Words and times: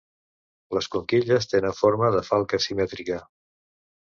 Les 0.77 0.87
conquilles 0.95 1.47
tenen 1.51 1.75
forma 1.83 2.09
de 2.17 2.23
falca 2.31 2.61
asimètrica. 2.63 3.21